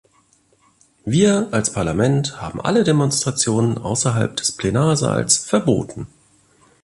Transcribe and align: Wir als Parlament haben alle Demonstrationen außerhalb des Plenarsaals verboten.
Wir 1.05 1.49
als 1.51 1.71
Parlament 1.73 2.41
haben 2.41 2.59
alle 2.59 2.83
Demonstrationen 2.83 3.77
außerhalb 3.77 4.35
des 4.35 4.51
Plenarsaals 4.51 5.37
verboten. 5.37 6.07